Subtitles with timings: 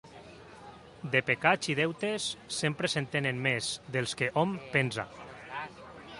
[1.15, 2.25] De pecats i deutes,
[2.61, 5.09] sempre se'n tenen més dels que hom pensa.